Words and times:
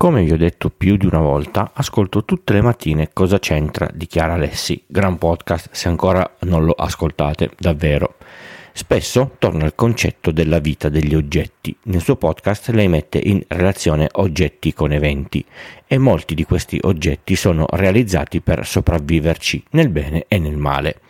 Come 0.00 0.22
vi 0.22 0.32
ho 0.32 0.38
detto 0.38 0.70
più 0.70 0.96
di 0.96 1.04
una 1.04 1.18
volta, 1.18 1.72
ascolto 1.74 2.24
tutte 2.24 2.54
le 2.54 2.62
mattine 2.62 3.10
Cosa 3.12 3.38
c'entra 3.38 3.86
di 3.92 4.06
Chiara 4.06 4.32
Alessi, 4.32 4.82
gran 4.86 5.18
podcast 5.18 5.68
se 5.72 5.88
ancora 5.88 6.38
non 6.44 6.64
lo 6.64 6.72
ascoltate, 6.72 7.50
davvero. 7.58 8.14
Spesso 8.72 9.32
torna 9.38 9.66
al 9.66 9.74
concetto 9.74 10.30
della 10.30 10.58
vita 10.58 10.88
degli 10.88 11.14
oggetti. 11.14 11.76
Nel 11.82 12.00
suo 12.00 12.16
podcast 12.16 12.70
lei 12.70 12.88
mette 12.88 13.20
in 13.22 13.42
relazione 13.46 14.08
oggetti 14.12 14.72
con 14.72 14.92
eventi 14.92 15.44
e 15.86 15.98
molti 15.98 16.34
di 16.34 16.44
questi 16.44 16.78
oggetti 16.80 17.36
sono 17.36 17.66
realizzati 17.68 18.40
per 18.40 18.64
sopravviverci 18.64 19.64
nel 19.72 19.90
bene 19.90 20.24
e 20.28 20.38
nel 20.38 20.56
male. 20.56 21.00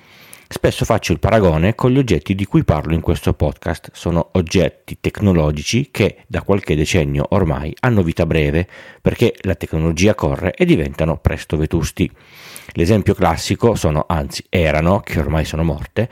Spesso 0.52 0.84
faccio 0.84 1.12
il 1.12 1.20
paragone 1.20 1.76
con 1.76 1.92
gli 1.92 1.98
oggetti 1.98 2.34
di 2.34 2.44
cui 2.44 2.64
parlo 2.64 2.92
in 2.92 3.00
questo 3.00 3.34
podcast. 3.34 3.90
Sono 3.92 4.30
oggetti 4.32 4.98
tecnologici 5.00 5.90
che 5.92 6.24
da 6.26 6.42
qualche 6.42 6.74
decennio 6.74 7.24
ormai 7.30 7.72
hanno 7.82 8.02
vita 8.02 8.26
breve 8.26 8.66
perché 9.00 9.32
la 9.42 9.54
tecnologia 9.54 10.16
corre 10.16 10.52
e 10.54 10.64
diventano 10.64 11.18
presto 11.18 11.56
vetusti. 11.56 12.10
L'esempio 12.72 13.14
classico 13.14 13.76
sono, 13.76 14.06
anzi 14.08 14.44
erano, 14.48 14.98
che 14.98 15.20
ormai 15.20 15.44
sono 15.44 15.62
morte, 15.62 16.10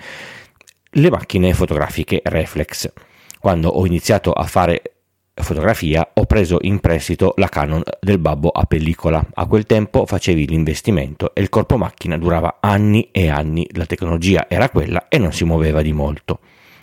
le 0.88 1.10
macchine 1.10 1.52
fotografiche 1.52 2.20
reflex. 2.22 2.92
Quando 3.40 3.70
ho 3.70 3.84
iniziato 3.86 4.30
a 4.32 4.44
fare 4.44 4.97
fotografia 5.42 6.10
ho 6.14 6.24
preso 6.24 6.58
in 6.62 6.80
prestito 6.80 7.34
la 7.36 7.48
Canon 7.48 7.82
del 8.00 8.18
babbo 8.18 8.48
a 8.50 8.64
pellicola. 8.64 9.24
A 9.34 9.46
quel 9.46 9.66
tempo 9.66 10.06
facevi 10.06 10.46
l'investimento 10.46 11.34
e 11.34 11.40
il 11.40 11.48
corpo 11.48 11.76
macchina 11.76 12.16
durava 12.16 12.58
anni 12.60 13.08
e 13.12 13.28
anni, 13.28 13.66
la 13.72 13.86
tecnologia 13.86 14.46
era 14.48 14.70
quella 14.70 15.08
e 15.08 15.18
non 15.18 15.32
si 15.32 15.44
muoveva 15.44 15.82
di 15.82 15.92
molto. 15.92 16.40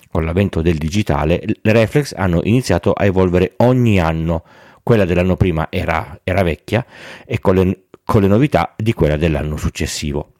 Con 0.09 0.25
l'avvento 0.25 0.61
del 0.61 0.77
digitale 0.77 1.41
le 1.45 1.71
reflex 1.71 2.13
hanno 2.15 2.41
iniziato 2.43 2.93
a 2.93 3.05
evolvere 3.05 3.53
ogni 3.57 3.99
anno, 3.99 4.43
quella 4.83 5.05
dell'anno 5.05 5.35
prima 5.35 5.67
era, 5.69 6.19
era 6.23 6.43
vecchia 6.43 6.85
e 7.25 7.39
con 7.39 7.55
le, 7.55 7.85
con 8.03 8.21
le 8.21 8.27
novità 8.27 8.73
di 8.77 8.93
quella 8.93 9.17
dell'anno 9.17 9.57
successivo 9.57 10.34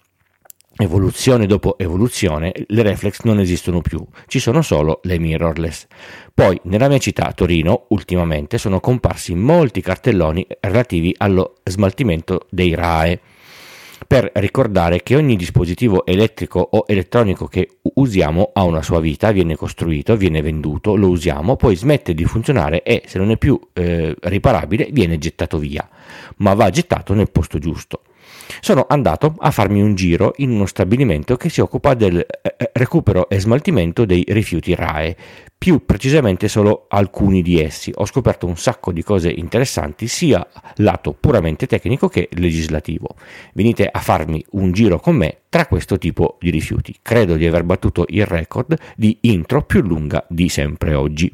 evoluzione 0.78 1.46
dopo 1.46 1.78
evoluzione, 1.78 2.52
le 2.68 2.82
reflex 2.82 3.22
non 3.24 3.40
esistono 3.40 3.82
più, 3.82 4.06
ci 4.28 4.40
sono 4.40 4.62
solo 4.62 5.00
le 5.04 5.18
mirrorless. 5.20 5.88
Poi 6.34 6.60
nella 6.64 6.90
mia 6.90 6.98
città, 6.98 7.32
Torino, 7.34 7.86
ultimamente 7.90 8.58
sono 8.58 8.80
comparsi 8.80 9.36
molti 9.36 9.82
cartelloni 9.82 10.46
relativi 10.60 11.14
allo 11.18 11.56
smaltimento 11.64 12.48
dei 12.50 12.76
RAE, 12.76 13.20
per 14.08 14.30
ricordare 14.36 15.02
che 15.02 15.16
ogni 15.16 15.36
dispositivo 15.36 16.06
elettrico 16.06 16.60
o 16.60 16.84
elettronico 16.86 17.48
che 17.48 17.78
usiamo 17.96 18.52
ha 18.54 18.64
una 18.64 18.82
sua 18.82 19.00
vita, 19.00 19.32
viene 19.32 19.56
costruito, 19.56 20.16
viene 20.18 20.42
venduto, 20.42 20.96
lo 20.96 21.08
usiamo, 21.08 21.56
poi 21.56 21.76
smette 21.76 22.14
di 22.14 22.26
funzionare 22.26 22.84
e 22.84 23.04
se 23.06 23.18
non 23.18 23.32
è 23.32 23.38
più 23.38 23.60
eh, 23.74 24.14
riparabile 24.20 24.90
viene 24.92 25.18
gettato 25.18 25.58
via, 25.58 25.88
ma 26.38 26.54
va 26.54 26.70
gettato 26.70 27.14
nel 27.14 27.32
posto 27.32 27.58
giusto 27.58 28.02
sono 28.60 28.86
andato 28.88 29.36
a 29.38 29.52
farmi 29.52 29.82
un 29.82 29.96
giro 29.96 30.34
in 30.38 30.52
uno 30.52 30.66
stabilimento 30.66 31.36
che 31.36 31.50
si 31.50 31.62
occupa 31.62 31.94
del 31.94 32.18
eh, 32.18 32.56
eh, 32.58 32.70
recupero 32.74 33.30
e 33.30 33.40
smaltimento 33.40 34.06
dei 34.06 34.24
rifiuti 34.28 34.76
RAE, 34.76 35.16
più 35.58 35.86
precisamente 35.86 36.48
solo 36.48 36.86
alcuni 36.90 37.42
di 37.42 37.62
essi. 37.62 37.92
Ho 37.96 38.06
scoperto 38.06 38.46
un 38.46 38.58
sacco 38.58 38.92
di 38.92 39.04
cose 39.04 39.30
interessanti 39.30 40.08
sia 40.08 40.46
lato 40.76 41.14
puramente 41.14 41.66
tecnico 41.66 42.08
che 42.08 42.30
legislativo. 42.34 43.16
Venite 43.54 43.90
a 43.92 44.00
farmi 44.00 44.44
un 44.52 44.72
giro 44.72 45.00
con 45.00 45.16
me 45.16 45.40
tra 45.50 45.66
questo 45.66 45.98
tipo 45.98 46.38
di 46.40 46.50
rifiuti. 46.50 46.96
Credo 47.02 47.36
di 47.36 47.48
aver 47.48 47.64
battuto 47.64 48.06
il 48.10 48.26
record 48.26 48.78
di 48.96 49.18
intro 49.22 49.64
più 49.64 49.82
lunga 49.82 50.26
di 50.30 50.50
sempre 50.50 50.94
oggi. 50.94 51.34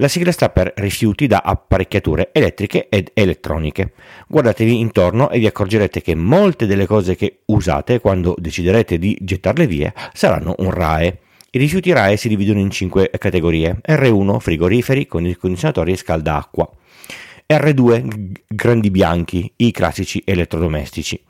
La 0.00 0.06
sigla 0.06 0.30
sta 0.30 0.48
per 0.50 0.72
rifiuti 0.76 1.26
da 1.26 1.42
apparecchiature 1.44 2.30
elettriche 2.32 2.88
ed 2.88 3.10
elettroniche. 3.14 3.94
Guardatevi 4.28 4.78
intorno 4.78 5.28
e 5.28 5.40
vi 5.40 5.46
accorgerete 5.46 6.00
che 6.02 6.14
molte 6.14 6.66
delle 6.66 6.86
cose 6.86 7.16
che 7.16 7.40
usate 7.46 7.98
quando 7.98 8.36
deciderete 8.38 8.96
di 8.96 9.18
gettarle 9.20 9.66
via 9.66 9.92
saranno 10.12 10.54
un 10.58 10.70
RAE. 10.70 11.18
I 11.50 11.58
rifiuti 11.58 11.92
RAE 11.92 12.16
si 12.16 12.28
dividono 12.28 12.60
in 12.60 12.70
5 12.70 13.10
categorie. 13.18 13.80
R1 13.88 14.38
frigoriferi, 14.38 15.08
condizionatori 15.08 15.90
e 15.90 15.96
scaldacqua. 15.96 16.70
R2 17.52 18.30
grandi 18.46 18.92
bianchi, 18.92 19.52
i 19.56 19.72
classici 19.72 20.22
elettrodomestici. 20.24 21.20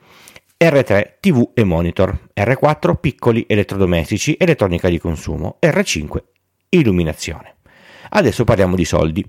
R3 0.59 1.13
TV 1.21 1.53
e 1.55 1.65
monitor. 1.65 2.19
R4 2.35 2.97
piccoli 3.01 3.47
elettrodomestici, 3.49 4.37
elettronica 4.39 4.91
di 4.91 4.99
consumo. 4.99 5.57
R5 5.59 6.17
illuminazione. 6.69 7.58
Adesso 8.11 8.45
parliamo 8.45 8.75
di 8.75 8.85
soldi. 8.85 9.25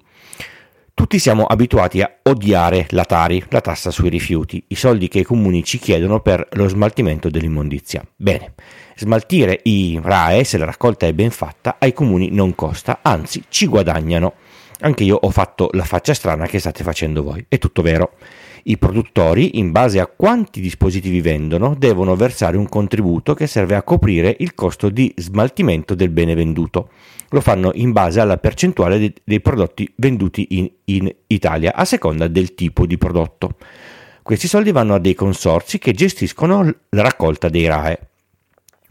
Tutti 1.00 1.18
siamo 1.18 1.46
abituati 1.46 2.02
a 2.02 2.14
odiare 2.24 2.86
la 2.90 3.06
Tari, 3.06 3.42
la 3.50 3.62
tassa 3.62 3.90
sui 3.90 4.10
rifiuti, 4.10 4.62
i 4.68 4.76
soldi 4.76 5.08
che 5.08 5.20
i 5.20 5.24
comuni 5.24 5.64
ci 5.64 5.78
chiedono 5.80 6.20
per 6.20 6.46
lo 6.52 6.68
smaltimento 6.68 7.30
dell'immondizia. 7.30 8.04
Bene, 8.18 8.54
smaltire 8.98 9.62
i 9.64 9.98
RAE, 10.04 10.44
se 10.44 10.58
la 10.58 10.66
raccolta 10.66 11.08
è 11.08 11.14
ben 11.14 11.32
fatta, 11.32 11.78
ai 11.80 11.94
comuni 11.94 12.32
non 12.32 12.54
costa, 12.54 13.00
anzi 13.02 13.46
ci 13.48 13.68
guadagnano. 13.68 14.34
Anche 14.82 15.06
io 15.06 15.16
ho 15.16 15.30
fatto 15.30 15.70
la 15.72 15.86
faccia 15.86 16.14
strana 16.14 16.48
che 16.48 16.60
state 16.60 16.84
facendo 16.84 17.24
voi, 17.24 17.46
è 17.48 17.58
tutto 17.58 17.82
vero. 17.82 18.16
I 18.64 18.78
produttori, 18.78 19.58
in 19.60 19.72
base 19.72 20.00
a 20.00 20.08
quanti 20.08 20.62
dispositivi 20.62 21.22
vendono, 21.22 21.76
devono 21.78 22.16
versare 22.16 22.58
un 22.58 22.68
contributo 22.68 23.34
che 23.34 23.48
serve 23.48 23.76
a 23.76 23.84
coprire 23.84 24.36
il 24.40 24.54
costo 24.56 24.90
di 24.90 25.14
smaltimento 25.16 25.96
del 25.96 26.10
bene 26.10 26.36
venduto. 26.36 26.90
Lo 27.30 27.42
fanno 27.42 27.72
in 27.74 27.92
base 27.92 28.20
alla 28.20 28.38
percentuale 28.38 29.00
de- 29.00 29.14
dei 29.24 29.42
prodotti 29.42 29.92
venduti 29.96 30.48
in, 30.52 30.70
in 30.86 31.14
Italia, 31.28 31.74
a 31.76 31.86
seconda 31.86 32.28
del 32.28 32.56
tipo 32.56 32.86
di 32.86 32.98
prodotto. 32.98 33.56
Questi 34.22 34.48
soldi 34.48 34.72
vanno 34.72 34.96
a 34.96 35.00
dei 35.00 35.16
consorzi 35.16 35.80
che 35.80 35.92
gestiscono 35.92 36.64
la 36.90 37.02
raccolta 37.02 37.50
dei 37.50 37.66
RAE. 37.66 38.00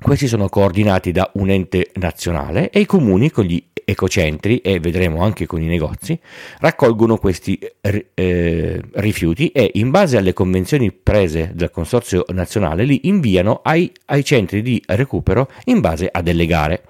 Questi 0.01 0.29
sono 0.29 0.49
coordinati 0.49 1.11
da 1.11 1.29
un 1.35 1.51
ente 1.51 1.91
nazionale 1.95 2.71
e 2.71 2.81
i 2.81 2.87
comuni 2.87 3.31
con 3.31 3.45
gli 3.45 3.68
ecocentri 3.89 4.59
e 4.59 4.81
vedremo 4.81 5.23
anche 5.23 5.47
con 5.47 5.63
i 5.63 5.67
negozi 5.67 6.19
raccolgono 6.59 7.17
questi 7.17 7.59
eh, 7.81 8.83
rifiuti 8.93 9.49
e 9.49 9.71
in 9.75 9.91
base 9.91 10.19
alle 10.19 10.35
convenzioni 10.35 10.93
prese 10.93 11.53
dal 11.55 11.71
consorzio 11.71 12.27
nazionale 12.29 12.85
li 12.85 13.01
inviano 13.05 13.61
ai, 13.63 13.91
ai 14.07 14.23
centri 14.25 14.61
di 14.61 14.83
recupero 14.87 15.51
in 15.65 15.81
base 15.81 16.07
a 16.13 16.21
delle 16.21 16.45
gare. 16.45 16.83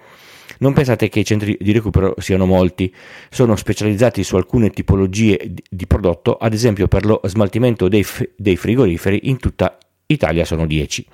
Non 0.58 0.72
pensate 0.72 1.08
che 1.08 1.20
i 1.20 1.24
centri 1.24 1.56
di 1.60 1.70
recupero 1.70 2.14
siano 2.18 2.44
molti, 2.44 2.92
sono 3.30 3.54
specializzati 3.54 4.24
su 4.24 4.34
alcune 4.34 4.70
tipologie 4.70 5.54
di 5.70 5.86
prodotto, 5.86 6.36
ad 6.36 6.52
esempio 6.52 6.88
per 6.88 7.06
lo 7.06 7.20
smaltimento 7.24 7.86
dei, 7.86 8.04
dei 8.34 8.56
frigoriferi 8.56 9.28
in 9.28 9.38
tutta 9.38 9.78
Italia 10.06 10.44
sono 10.44 10.66
10. 10.66 11.06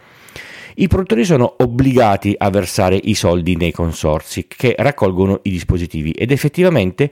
I 0.77 0.89
produttori 0.89 1.25
sono 1.25 1.55
obbligati 1.59 2.35
a 2.37 2.51
versare 2.51 2.97
i 2.97 3.15
soldi 3.15 3.57
nei 3.57 3.73
consorsi 3.73 4.47
che 4.49 4.75
raccolgono 4.77 5.41
i 5.43 5.51
dispositivi 5.51 6.11
ed 6.11 6.33
effettivamente 6.33 7.11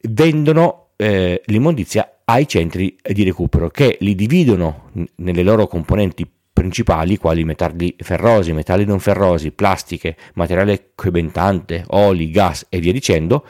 vendono 0.00 0.88
eh, 0.96 1.42
l'immondizia 1.46 2.20
ai 2.24 2.48
centri 2.48 2.96
di 3.02 3.24
recupero 3.24 3.68
che 3.68 3.98
li 4.00 4.14
dividono 4.14 4.90
nelle 5.16 5.42
loro 5.42 5.66
componenti 5.66 6.28
principali 6.52 7.18
quali 7.18 7.44
metalli 7.44 7.94
ferrosi, 7.98 8.54
metalli 8.54 8.86
non 8.86 8.98
ferrosi, 8.98 9.50
plastiche, 9.50 10.16
materiale 10.34 10.92
coibentante, 10.94 11.84
oli, 11.88 12.30
gas 12.30 12.64
e 12.70 12.80
via 12.80 12.92
dicendo, 12.92 13.44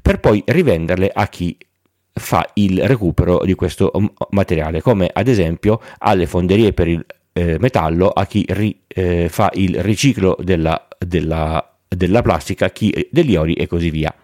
per 0.00 0.20
poi 0.20 0.42
rivenderle 0.46 1.10
a 1.12 1.28
chi 1.28 1.56
fa 2.14 2.48
il 2.54 2.86
recupero 2.86 3.42
di 3.44 3.54
questo 3.54 3.92
materiale, 4.30 4.80
come 4.80 5.10
ad 5.12 5.28
esempio 5.28 5.80
alle 5.98 6.26
fonderie 6.26 6.72
per 6.72 6.88
il 6.88 7.04
eh, 7.36 7.58
metallo, 7.58 8.08
a 8.08 8.24
chi 8.24 8.46
ri, 8.48 8.80
eh, 8.86 9.28
fa 9.28 9.50
il 9.54 9.82
riciclo 9.82 10.38
della, 10.40 10.88
della, 10.98 11.76
della 11.86 12.22
plastica, 12.22 12.70
chi 12.70 13.08
degli 13.10 13.36
ori 13.36 13.52
e 13.52 13.66
così 13.66 13.90
via. 13.90 14.14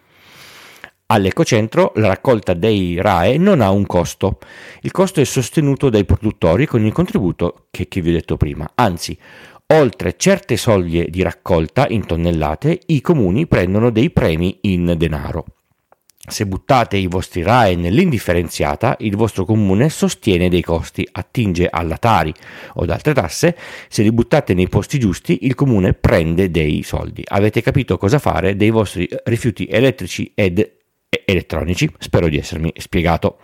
All'ecocentro 1.06 1.92
la 1.96 2.06
raccolta 2.06 2.54
dei 2.54 2.98
RAE 2.98 3.36
non 3.36 3.60
ha 3.60 3.70
un 3.70 3.84
costo, 3.84 4.38
il 4.80 4.90
costo 4.92 5.20
è 5.20 5.24
sostenuto 5.24 5.90
dai 5.90 6.06
produttori 6.06 6.64
con 6.64 6.82
il 6.86 6.92
contributo 6.92 7.66
che, 7.70 7.86
che 7.86 8.00
vi 8.00 8.08
ho 8.08 8.12
detto 8.14 8.38
prima, 8.38 8.70
anzi 8.74 9.18
oltre 9.74 10.16
certe 10.16 10.56
soglie 10.56 11.10
di 11.10 11.20
raccolta 11.22 11.86
in 11.88 12.06
tonnellate 12.06 12.80
i 12.86 13.02
comuni 13.02 13.46
prendono 13.46 13.90
dei 13.90 14.10
premi 14.10 14.58
in 14.62 14.94
denaro. 14.96 15.44
Se 16.24 16.46
buttate 16.46 16.96
i 16.96 17.08
vostri 17.08 17.42
RAE 17.42 17.74
nell'indifferenziata, 17.74 18.96
il 19.00 19.16
vostro 19.16 19.44
comune 19.44 19.88
sostiene 19.88 20.48
dei 20.48 20.62
costi, 20.62 21.06
attinge 21.10 21.68
alla 21.68 21.96
Tari 21.96 22.32
o 22.74 22.82
ad 22.82 22.90
altre 22.90 23.12
tasse. 23.12 23.56
Se 23.88 24.04
li 24.04 24.12
buttate 24.12 24.54
nei 24.54 24.68
posti 24.68 25.00
giusti, 25.00 25.40
il 25.42 25.56
comune 25.56 25.94
prende 25.94 26.48
dei 26.48 26.84
soldi. 26.84 27.24
Avete 27.26 27.60
capito 27.60 27.98
cosa 27.98 28.20
fare 28.20 28.54
dei 28.54 28.70
vostri 28.70 29.08
rifiuti 29.24 29.66
elettrici 29.66 30.30
ed 30.32 30.64
elettronici? 31.24 31.92
Spero 31.98 32.28
di 32.28 32.38
essermi 32.38 32.72
spiegato. 32.76 33.38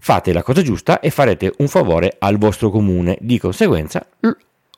Fate 0.00 0.32
la 0.32 0.42
cosa 0.42 0.62
giusta 0.62 1.00
e 1.00 1.10
farete 1.10 1.52
un 1.58 1.68
favore 1.68 2.16
al 2.18 2.38
vostro 2.38 2.70
comune. 2.70 3.18
Di 3.20 3.38
conseguenza, 3.38 4.06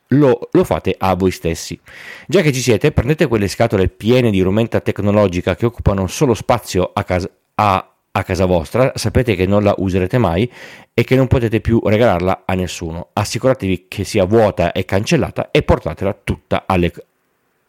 lo, 0.09 0.49
lo, 0.53 0.65
fate 0.65 0.95
a 0.97 1.15
voi 1.15 1.31
stessi. 1.31 1.79
Già 2.27 2.41
che 2.41 2.53
ci 2.53 2.61
siete, 2.61 2.93
prendete 2.93 3.27
quelle 3.27 3.49
scatole 3.49 3.89
piene 3.89 4.31
di 4.31 4.41
rumenta 4.41 4.81
tecnologica 4.81 5.55
che 5.55 5.67
occupano 5.67 6.07
solo 6.07 6.35
spazio 6.35 6.91
a 6.93 7.05
casa, 7.05 7.29
a, 7.55 7.91
a 8.13 8.23
casa 8.23 8.45
vostra, 8.45 8.93
sapete 8.95 9.35
che 9.35 9.47
non 9.47 9.63
la 9.63 9.75
userete 9.79 10.19
mai 10.19 10.51
e 10.95 11.05
che 11.05 11.17
non 11.17 11.27
potete 11.27 11.61
più 11.61 11.81
regalarla 11.85 12.43
a 12.45 12.55
nessuno. 12.55 13.09
Assicuratevi 13.13 13.87
che 13.89 14.05
sia 14.05 14.25
vuota 14.25 14.73
e 14.73 14.85
cancellata 14.85 15.51
e 15.51 15.63
portatela 15.63 16.17
tutta 16.23 16.65
alle, 16.67 16.93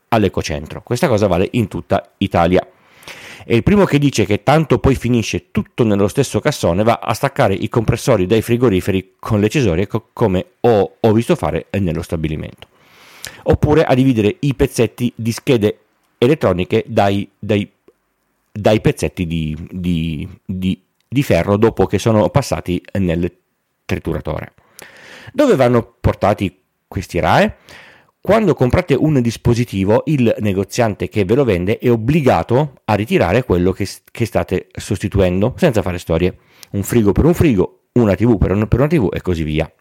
all'ecocentro. 0.09 0.81
Questa 0.83 1.07
cosa 1.07 1.27
vale 1.27 1.47
in 1.51 1.67
tutta 1.67 2.11
Italia 2.17 2.65
e 3.49 3.55
il 3.55 3.63
primo 3.63 3.85
che 3.85 3.97
dice 3.97 4.25
che 4.25 4.44
tanto 4.44 4.77
poi 4.77 4.94
finisce 4.94 5.51
tutto 5.51 5.85
nello 5.85 6.09
stesso 6.09 6.41
cassone 6.41 6.83
va 6.83 6.99
a 7.01 7.13
staccare 7.13 7.53
i 7.53 7.69
compressori 7.69 8.25
dai 8.25 8.41
frigoriferi 8.41 9.13
con 9.17 9.39
le 9.39 9.47
cesorie 9.47 9.88
co- 9.88 10.09
come 10.11 10.45
ho, 10.59 10.95
ho 10.99 11.13
visto 11.13 11.33
fare 11.38 11.67
nello 11.79 12.01
stabilimento. 12.01 12.67
Oppure 13.44 13.85
a 13.85 13.94
dividere 13.94 14.35
i 14.41 14.53
pezzetti 14.53 15.13
di 15.15 15.31
schede 15.31 15.79
elettroniche 16.17 16.83
dai, 16.88 17.29
dai, 17.39 17.71
dai 18.51 18.81
pezzetti 18.81 19.25
di, 19.25 19.55
di, 19.71 20.27
di, 20.44 20.81
di 21.07 21.23
ferro 21.23 21.55
dopo 21.55 21.85
che 21.85 21.99
sono 21.99 22.27
passati 22.29 22.83
nel 22.99 23.31
trituratore. 23.85 24.55
Dove 25.31 25.55
vanno 25.55 25.95
portati 26.01 26.53
questi 26.85 27.21
RAE? 27.21 27.55
Quando 28.21 28.53
comprate 28.53 28.93
un 28.93 29.21
dispositivo, 29.21 30.03
il 30.07 30.35
negoziante 30.39 31.07
che 31.07 31.23
ve 31.23 31.35
lo 31.35 31.45
vende 31.45 31.77
è 31.77 31.89
obbligato 31.89 32.81
a 32.85 32.93
ritirare 32.95 33.43
quello 33.43 33.71
che, 33.71 33.87
che 34.11 34.25
state 34.25 34.67
sostituendo, 34.77 35.53
senza 35.57 35.81
fare 35.81 35.97
storie. 35.97 36.37
Un 36.71 36.83
frigo 36.83 37.13
per 37.13 37.25
un 37.25 37.33
frigo, 37.33 37.87
una 37.93 38.15
TV 38.15 38.37
per, 38.37 38.51
un, 38.51 38.67
per 38.67 38.79
una 38.79 38.89
TV 38.89 39.09
e 39.13 39.21
così 39.21 39.43
via. 39.43 39.71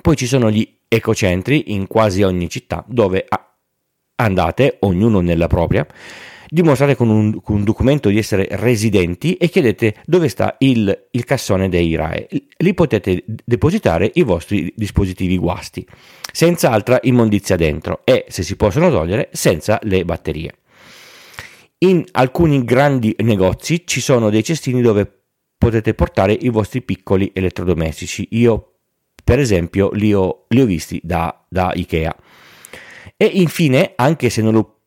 Poi 0.00 0.16
ci 0.16 0.26
sono 0.26 0.50
gli 0.50 0.78
ecocentri 0.88 1.74
in 1.74 1.86
quasi 1.86 2.22
ogni 2.22 2.48
città 2.48 2.84
dove 2.86 3.26
andate, 4.16 4.76
ognuno 4.80 5.20
nella 5.20 5.46
propria, 5.46 5.86
dimostrate 6.48 6.96
con 6.96 7.08
un, 7.08 7.40
con 7.42 7.56
un, 7.56 7.64
documento 7.64 8.08
di 8.08 8.18
essere 8.18 8.46
residenti 8.50 9.34
e 9.34 9.48
chiedete 9.48 9.96
dove 10.04 10.28
sta 10.28 10.56
il, 10.58 11.08
il 11.10 11.24
cassone 11.24 11.68
dei 11.68 11.94
RAE. 11.94 12.28
Lì 12.58 12.74
potete 12.74 13.24
depositare 13.26 14.10
i 14.14 14.22
vostri 14.22 14.72
dispositivi 14.74 15.36
guasti, 15.36 15.86
senza 16.32 16.70
altra 16.70 16.98
immondizia 17.02 17.56
dentro 17.56 18.00
e, 18.04 18.24
se 18.28 18.42
si 18.42 18.56
possono 18.56 18.90
togliere, 18.90 19.28
senza 19.32 19.78
le 19.82 20.04
batterie. 20.04 20.54
In 21.80 22.04
alcuni 22.12 22.64
grandi 22.64 23.14
negozi 23.20 23.86
ci 23.86 24.00
sono 24.00 24.30
dei 24.30 24.42
cestini 24.42 24.80
dove 24.80 25.18
potete 25.56 25.94
portare 25.94 26.32
i 26.32 26.48
vostri 26.48 26.82
piccoli 26.82 27.30
elettrodomestici. 27.34 28.28
Io, 28.32 28.78
per 29.22 29.38
esempio, 29.38 29.90
li 29.92 30.12
ho, 30.12 30.46
li 30.48 30.60
ho 30.60 30.64
visti 30.64 31.00
da, 31.02 31.44
da 31.48 31.72
Ikea. 31.74 32.16
E 33.16 33.26
infine, 33.26 33.92
anche 33.96 34.30
se 34.30 34.42
non 34.42 34.54
lo 34.54 34.77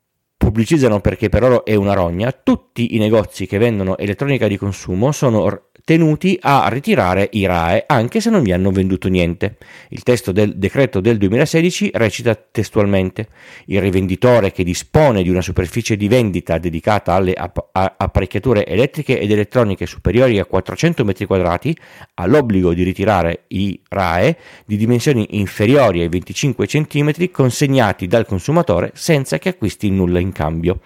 pubblicizzano 0.51 1.00
perché 1.00 1.30
per 1.30 1.42
loro 1.42 1.65
è 1.65 1.74
una 1.75 1.94
rogna, 1.94 2.31
tutti 2.31 2.95
i 2.95 3.00
negozi 3.00 3.48
che 3.48 3.57
vendono 3.57 3.98
elettronica 3.98 4.48
di 4.48 4.57
consumo 4.57 5.12
sono 5.13 5.69
tenuti 5.83 6.38
a 6.42 6.68
ritirare 6.69 7.30
i 7.33 7.45
RAE 7.45 7.83
anche 7.88 8.22
se 8.22 8.30
non 8.30 8.44
vi 8.44 8.51
hanno 8.51 8.72
venduto 8.72 9.07
niente. 9.07 9.57
Il 9.89 10.04
testo 10.04 10.31
del 10.31 10.57
decreto 10.57 11.00
del 11.00 11.18
2016 11.18 11.92
recita 11.94 12.36
testualmente 12.36 13.28
il 13.66 13.81
rivenditore 13.81 14.51
che 14.51 14.63
dispone 14.63 15.24
di 15.24 15.30
una 15.30 15.42
superficie 15.42 15.98
di 15.98 16.07
vendita 16.07 16.57
dedicata 16.57 17.13
alle 17.13 17.33
app- 17.33 17.60
apparecchiature 17.72 18.66
elettriche 18.66 19.19
ed 19.19 19.31
elettroniche 19.31 19.86
superiori 19.86 20.39
a 20.39 20.45
400 20.45 21.04
m2 21.04 21.74
ha 22.16 22.25
l'obbligo 22.25 22.74
di 22.74 22.84
ritirare 22.84 23.44
i 23.48 23.80
RAE 23.88 24.38
di 24.66 24.77
dimensioni 24.77 25.27
inferiori 25.31 26.01
ai 26.01 26.10
25 26.10 26.68
cm 26.68 27.31
consegnati 27.31 28.07
dal 28.07 28.25
consumatore 28.25 28.92
senza 28.94 29.38
che 29.38 29.50
acquisti 29.50 29.89
nulla 29.89 30.19
in 30.19 30.31
cambio. 30.31 30.80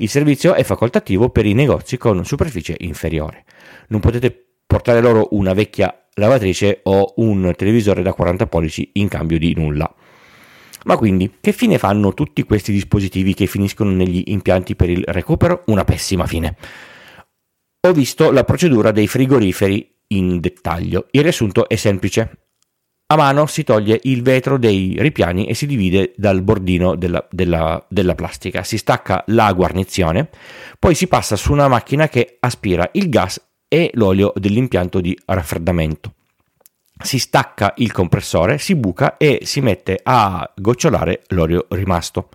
Il 0.00 0.08
servizio 0.08 0.54
è 0.54 0.62
facoltativo 0.64 1.30
per 1.30 1.46
i 1.46 1.54
negozi 1.54 1.96
con 1.96 2.24
superficie 2.24 2.74
inferiore 2.78 3.44
non 3.88 4.00
potete 4.00 4.46
portare 4.66 5.00
loro 5.00 5.28
una 5.32 5.52
vecchia 5.52 6.06
lavatrice 6.14 6.80
o 6.84 7.14
un 7.16 7.52
televisore 7.56 8.02
da 8.02 8.12
40 8.12 8.46
pollici 8.46 8.90
in 8.94 9.08
cambio 9.08 9.38
di 9.38 9.54
nulla. 9.54 9.92
Ma 10.84 10.96
quindi, 10.96 11.36
che 11.40 11.52
fine 11.52 11.78
fanno 11.78 12.14
tutti 12.14 12.42
questi 12.44 12.72
dispositivi 12.72 13.34
che 13.34 13.46
finiscono 13.46 13.90
negli 13.90 14.22
impianti 14.26 14.74
per 14.74 14.90
il 14.90 15.04
recupero? 15.06 15.62
Una 15.66 15.84
pessima 15.84 16.26
fine. 16.26 16.56
Ho 17.86 17.92
visto 17.92 18.30
la 18.30 18.44
procedura 18.44 18.90
dei 18.90 19.06
frigoriferi 19.06 19.96
in 20.08 20.40
dettaglio. 20.40 21.06
Il 21.10 21.22
riassunto 21.22 21.68
è 21.68 21.76
semplice. 21.76 22.47
A 23.10 23.16
mano 23.16 23.46
si 23.46 23.64
toglie 23.64 24.00
il 24.02 24.22
vetro 24.22 24.58
dei 24.58 24.94
ripiani 24.98 25.46
e 25.46 25.54
si 25.54 25.64
divide 25.64 26.12
dal 26.14 26.42
bordino 26.42 26.94
della, 26.94 27.26
della, 27.30 27.82
della, 27.88 28.14
plastica. 28.14 28.62
Si 28.64 28.76
stacca 28.76 29.24
la 29.28 29.50
guarnizione, 29.54 30.28
poi 30.78 30.94
si 30.94 31.06
passa 31.06 31.34
su 31.34 31.52
una 31.52 31.68
macchina 31.68 32.06
che 32.08 32.36
aspira 32.38 32.86
il 32.92 33.08
gas 33.08 33.42
e 33.66 33.90
l'olio 33.94 34.34
dell'impianto 34.36 35.00
di 35.00 35.18
raffreddamento. 35.24 36.12
Si 37.02 37.18
stacca 37.18 37.72
il 37.78 37.92
compressore, 37.92 38.58
si 38.58 38.74
buca 38.74 39.16
e 39.16 39.40
si 39.42 39.62
mette 39.62 39.98
a 40.02 40.52
gocciolare 40.54 41.22
l'olio 41.28 41.64
rimasto. 41.70 42.28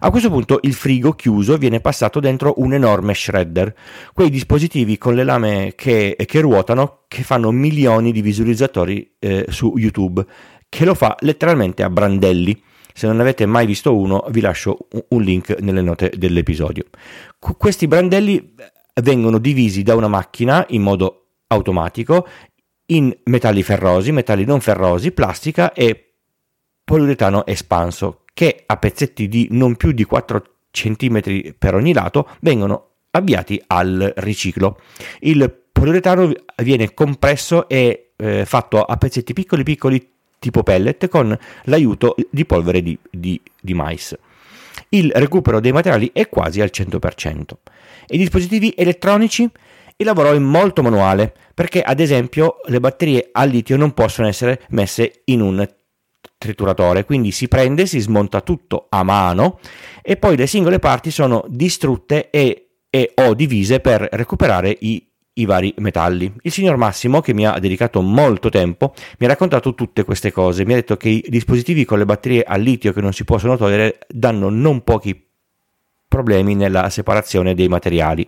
A 0.00 0.10
questo 0.10 0.30
punto 0.30 0.58
il 0.62 0.74
frigo 0.74 1.12
chiuso 1.12 1.56
viene 1.56 1.80
passato 1.80 2.20
dentro 2.20 2.54
un 2.58 2.72
enorme 2.72 3.14
shredder, 3.14 3.74
quei 4.12 4.30
dispositivi 4.30 4.96
con 4.96 5.14
le 5.14 5.24
lame 5.24 5.72
che, 5.74 6.16
che 6.24 6.40
ruotano 6.40 7.00
che 7.08 7.22
fanno 7.22 7.50
milioni 7.50 8.12
di 8.12 8.22
visualizzatori 8.22 9.16
eh, 9.18 9.46
su 9.48 9.74
YouTube, 9.76 10.24
che 10.68 10.84
lo 10.84 10.94
fa 10.94 11.16
letteralmente 11.20 11.82
a 11.82 11.90
brandelli. 11.90 12.62
Se 12.92 13.06
non 13.06 13.20
avete 13.20 13.46
mai 13.46 13.66
visto 13.66 13.96
uno, 13.96 14.24
vi 14.30 14.40
lascio 14.40 14.76
un 15.08 15.22
link 15.22 15.56
nelle 15.60 15.82
note 15.82 16.12
dell'episodio. 16.16 16.84
Questi 17.38 17.86
brandelli 17.86 18.54
vengono 19.02 19.38
divisi 19.38 19.82
da 19.82 19.94
una 19.94 20.08
macchina 20.08 20.64
in 20.70 20.82
modo 20.82 21.26
automatico 21.48 22.26
in 22.86 23.14
metalli 23.24 23.62
ferrosi, 23.62 24.12
metalli 24.12 24.44
non 24.44 24.60
ferrosi, 24.60 25.12
plastica 25.12 25.72
e 25.72 26.14
poliuretano 26.84 27.46
espanso 27.46 28.24
che 28.38 28.62
a 28.66 28.76
pezzetti 28.76 29.26
di 29.26 29.48
non 29.50 29.74
più 29.74 29.90
di 29.90 30.04
4 30.04 30.44
cm 30.70 31.54
per 31.58 31.74
ogni 31.74 31.92
lato 31.92 32.28
vengono 32.38 32.90
avviati 33.10 33.60
al 33.66 34.12
riciclo. 34.18 34.78
Il 35.22 35.52
poliuretano 35.72 36.30
viene 36.62 36.94
compresso 36.94 37.68
e 37.68 38.12
eh, 38.14 38.44
fatto 38.46 38.84
a 38.84 38.96
pezzetti 38.96 39.32
piccoli 39.32 39.64
piccoli 39.64 40.12
tipo 40.38 40.62
pellet 40.62 41.08
con 41.08 41.36
l'aiuto 41.64 42.14
di 42.30 42.44
polvere 42.44 42.80
di, 42.80 42.96
di, 43.10 43.40
di 43.60 43.74
mais. 43.74 44.16
Il 44.90 45.10
recupero 45.16 45.58
dei 45.58 45.72
materiali 45.72 46.12
è 46.12 46.28
quasi 46.28 46.60
al 46.60 46.70
100% 46.72 47.40
e 48.06 48.14
i 48.14 48.18
dispositivi 48.18 48.72
elettronici 48.76 49.50
il 49.96 50.06
lavoro 50.06 50.32
è 50.32 50.38
molto 50.38 50.80
manuale 50.80 51.34
perché 51.54 51.82
ad 51.82 51.98
esempio 51.98 52.58
le 52.66 52.78
batterie 52.78 53.30
a 53.32 53.42
litio 53.42 53.76
non 53.76 53.94
possono 53.94 54.28
essere 54.28 54.60
messe 54.68 55.22
in 55.24 55.40
un 55.40 55.68
trituratore, 56.38 57.04
quindi 57.04 57.32
si 57.32 57.48
prende, 57.48 57.84
si 57.86 57.98
smonta 57.98 58.40
tutto 58.40 58.86
a 58.88 59.02
mano 59.02 59.58
e 60.02 60.16
poi 60.16 60.36
le 60.36 60.46
singole 60.46 60.78
parti 60.78 61.10
sono 61.10 61.44
distrutte 61.48 62.30
e, 62.30 62.68
e 62.88 63.12
o 63.16 63.34
divise 63.34 63.80
per 63.80 64.08
recuperare 64.12 64.74
i, 64.80 65.04
i 65.34 65.44
vari 65.44 65.74
metalli. 65.78 66.32
Il 66.42 66.52
signor 66.52 66.76
Massimo, 66.76 67.20
che 67.20 67.34
mi 67.34 67.46
ha 67.46 67.58
dedicato 67.58 68.00
molto 68.00 68.48
tempo, 68.48 68.94
mi 69.18 69.26
ha 69.26 69.30
raccontato 69.30 69.74
tutte 69.74 70.04
queste 70.04 70.32
cose, 70.32 70.64
mi 70.64 70.72
ha 70.72 70.76
detto 70.76 70.96
che 70.96 71.08
i 71.08 71.24
dispositivi 71.28 71.84
con 71.84 71.98
le 71.98 72.04
batterie 72.04 72.44
a 72.44 72.56
litio 72.56 72.92
che 72.92 73.00
non 73.00 73.12
si 73.12 73.24
possono 73.24 73.56
togliere 73.56 73.98
danno 74.08 74.48
non 74.48 74.82
pochi 74.82 75.27
problemi 76.08 76.54
nella 76.54 76.90
separazione 76.90 77.54
dei 77.54 77.68
materiali. 77.68 78.26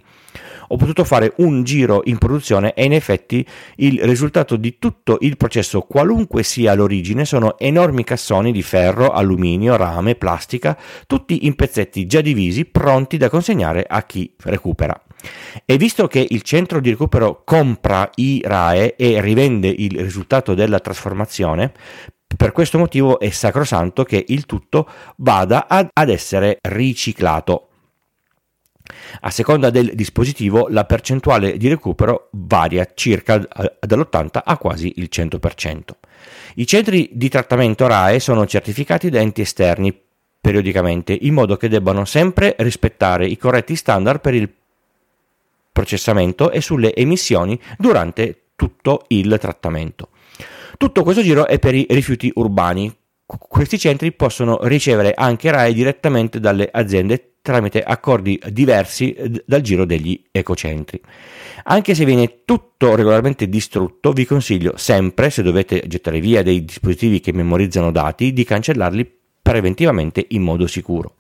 Ho 0.73 0.77
potuto 0.77 1.03
fare 1.03 1.33
un 1.39 1.65
giro 1.65 2.03
in 2.05 2.19
produzione 2.19 2.75
e 2.75 2.85
in 2.85 2.93
effetti 2.93 3.45
il 3.77 4.01
risultato 4.05 4.55
di 4.55 4.79
tutto 4.79 5.19
il 5.23 5.37
processo, 5.37 5.81
qualunque 5.81 6.45
sia 6.45 6.75
l'origine, 6.75 7.25
sono 7.25 7.59
enormi 7.59 8.05
cassoni 8.05 8.53
di 8.53 8.63
ferro, 8.63 9.11
alluminio, 9.11 9.75
rame, 9.75 10.15
plastica, 10.15 10.79
tutti 11.09 11.47
in 11.47 11.57
pezzetti 11.57 12.07
già 12.07 12.21
divisi, 12.21 12.67
pronti 12.67 13.17
da 13.17 13.29
consegnare 13.29 13.85
a 13.89 14.05
chi 14.05 14.33
recupera. 14.45 15.03
E 15.65 15.77
visto 15.77 16.07
che 16.07 16.25
il 16.29 16.43
centro 16.43 16.81
di 16.81 16.91
recupero 16.91 17.43
compra 17.45 18.09
i 18.15 18.41
RAE 18.45 18.95
e 18.95 19.21
rivende 19.21 19.69
il 19.69 19.99
risultato 19.99 20.55
della 20.55 20.79
trasformazione, 20.79 21.73
per 22.37 22.53
questo 22.53 22.79
motivo 22.79 23.19
è 23.19 23.29
sacrosanto 23.31 24.05
che 24.05 24.25
il 24.29 24.47
tutto 24.47 24.89
vada 25.17 25.67
ad, 25.69 26.09
essere 26.09 26.59
riciclato. 26.63 27.70
A 29.21 29.31
seconda 29.31 29.71
del 29.71 29.93
dispositivo 29.95 30.69
la 30.69 30.85
percentuale 30.85 31.57
di 31.57 31.69
recupero 31.69 32.29
varia 32.33 32.89
circa 32.95 33.39
dall'80 33.39 34.41
a 34.45 34.57
quasi 34.59 34.95
il 34.97 35.09
100%. 35.11 35.81
I 36.57 36.67
centri 36.67 37.11
di 37.13 37.29
trattamento 37.29 37.87
RAE 37.87 38.21
sono 38.21 38.47
certificati 38.47 39.11
da 39.11 39.21
enti 39.21 39.41
esterni 39.41 39.97
periodicamente 40.41 41.17
in 41.21 41.35
modo 41.35 41.57
che 41.57 41.69
debbano 41.69 42.05
sempre 42.05 42.57
rispettare 42.59 43.27
i 43.27 43.37
corretti 43.37 43.77
standard 43.77 44.21
per 44.21 44.35
il 44.35 44.51
processamento 45.73 46.51
e 46.51 46.61
sulle 46.61 46.95
emissioni 46.95 47.59
durante 47.79 48.47
tutto 48.57 49.05
il 49.09 49.37
trattamento. 49.41 50.09
Tutto 50.77 51.03
questo 51.03 51.23
giro 51.23 51.47
è 51.47 51.59
per 51.59 51.75
i 51.75 51.87
rifiuti 51.89 52.31
urbani. 52.35 52.95
Questi 53.27 53.79
centri 53.79 54.13
possono 54.13 54.59
ricevere 54.63 55.15
anche 55.15 55.51
RAE 55.51 55.73
direttamente 55.73 56.41
dalle 56.41 56.69
aziende 56.73 57.30
tramite 57.43 57.83
accordi 57.83 58.41
diversi 58.51 59.17
dal 59.45 59.61
giro 59.61 59.85
degli 59.85 60.23
ecocentri. 60.31 61.01
Anche 61.65 61.95
se 61.95 62.05
viene 62.05 62.45
tutto 62.45 62.95
regolarmente 62.95 63.49
distrutto, 63.49 64.13
vi 64.13 64.25
consiglio 64.25 64.77
sempre, 64.77 65.31
se 65.31 65.43
dovete 65.43 65.85
gettare 65.87 66.21
via 66.21 66.43
dei 66.43 66.65
dispositivi 66.65 67.21
che 67.21 67.33
memorizzano 67.33 67.91
dati, 67.91 68.33
di 68.33 68.45
cancellarli 68.45 69.19
preventivamente 69.43 70.25
in 70.31 70.43
modo 70.43 70.67
sicuro. 70.67 71.17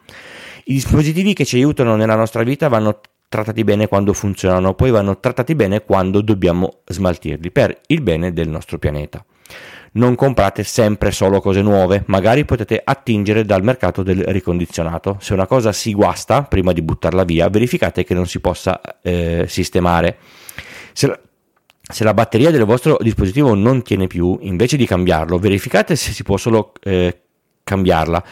I 0.65 0.75
dispositivi 0.75 1.33
che 1.33 1.45
ci 1.45 1.57
aiutano 1.57 1.97
nella 1.97 2.17
nostra 2.17 2.43
vita 2.43 2.69
vanno 2.69 3.00
trattati 3.29 3.65
bene 3.65 3.89
quando 3.89 4.12
funzionano, 4.12 4.75
poi 4.75 4.91
vanno 4.91 5.19
trattati 5.21 5.55
bene 5.55 5.83
quando 5.85 6.21
dobbiamo 6.21 6.81
smaltirli 6.85 7.50
per 7.50 7.81
il 7.87 8.03
bene 8.03 8.33
del 8.33 8.49
nostro 8.49 8.79
pianeta. 8.79 9.25
Non 9.92 10.14
comprate 10.14 10.62
sempre 10.62 11.11
solo 11.11 11.40
cose 11.40 11.62
nuove, 11.62 12.04
magari 12.07 12.45
potete 12.45 12.80
attingere 12.83 13.45
dal 13.45 13.64
mercato 13.64 14.02
del 14.02 14.23
ricondizionato. 14.25 15.16
Se 15.21 15.33
una 15.33 15.47
cosa 15.47 15.73
si 15.73 15.92
guasta, 15.92 16.42
prima 16.45 16.73
di 16.73 16.80
buttarla 16.80 17.25
via, 17.25 17.49
verificate 17.49 18.04
che 18.04 18.14
non 18.14 18.26
si 18.26 18.38
possa 18.38 18.80
eh, 19.02 19.47
sistemare. 19.49 20.19
Se 20.92 21.09
la, 21.09 21.19
se 21.83 22.04
la, 22.04 22.14
batteria 22.14 22.52
del 22.52 22.64
vostro 22.64 22.99
dispositivo 23.00 23.54
non 23.54 23.83
tiene 23.83 24.07
più, 24.07 24.38
invece 24.42 24.76
di 24.76 24.87
cambiarlo, 24.87 25.38
verificate 25.38 25.97
se 25.97 26.12
si 26.12 26.23
può 26.23 26.37
solo 26.37 26.73
eh, 26.83 27.21
cambiarla 27.64 28.25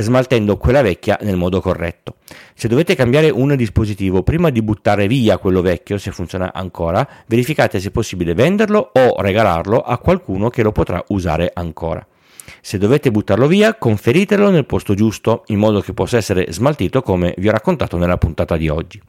smaltendo 0.00 0.56
quella 0.56 0.82
vecchia 0.82 1.18
nel 1.22 1.36
modo 1.36 1.60
corretto. 1.60 2.16
Se 2.54 2.68
dovete 2.68 2.94
cambiare 2.94 3.30
un 3.30 3.54
dispositivo 3.56 4.22
prima 4.22 4.50
di 4.50 4.62
buttare 4.62 5.06
via 5.06 5.38
quello 5.38 5.60
vecchio, 5.60 5.98
se 5.98 6.12
funziona 6.12 6.52
ancora, 6.52 7.06
verificate 7.26 7.80
se 7.80 7.88
è 7.88 7.90
possibile 7.90 8.34
venderlo 8.34 8.90
o 8.92 9.20
regalarlo 9.20 9.80
a 9.80 9.98
qualcuno 9.98 10.50
che 10.50 10.62
lo 10.62 10.72
potrà 10.72 11.02
usare 11.08 11.50
ancora. 11.52 12.06
Se 12.60 12.78
dovete 12.78 13.10
buttarlo 13.10 13.46
via, 13.46 13.74
conferitelo 13.74 14.50
nel 14.50 14.66
posto 14.66 14.94
giusto, 14.94 15.42
in 15.46 15.58
modo 15.58 15.80
che 15.80 15.92
possa 15.92 16.16
essere 16.16 16.46
smaltito 16.50 17.02
come 17.02 17.34
vi 17.38 17.48
ho 17.48 17.52
raccontato 17.52 17.96
nella 17.96 18.18
puntata 18.18 18.56
di 18.56 18.68
oggi. 18.68 19.00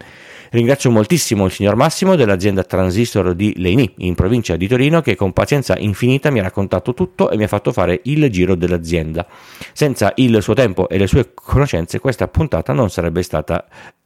Ringrazio 0.51 0.89
moltissimo 0.89 1.45
il 1.45 1.51
signor 1.51 1.75
Massimo 1.75 2.15
dell'azienda 2.15 2.63
Transistor 2.63 3.35
di 3.35 3.53
Leini, 3.57 3.93
in 3.97 4.15
provincia 4.15 4.55
di 4.55 4.67
Torino, 4.67 4.99
che 5.01 5.15
con 5.15 5.31
pazienza 5.31 5.77
infinita 5.77 6.31
mi 6.31 6.39
ha 6.39 6.43
raccontato 6.43 6.95
tutto 6.95 7.29
e 7.29 7.37
mi 7.37 7.43
ha 7.43 7.47
fatto 7.47 7.71
fare 7.71 8.01
il 8.05 8.27
giro 8.31 8.55
dell'azienda. 8.55 9.27
Senza 9.73 10.11
il 10.15 10.41
suo 10.41 10.55
tempo 10.55 10.89
e 10.89 10.97
le 10.97 11.05
sue 11.05 11.33
conoscenze, 11.35 11.99
questa 11.99 12.27
puntata 12.27 12.73
non 12.73 12.89
sarebbe 12.89 13.21
stata 13.21 13.63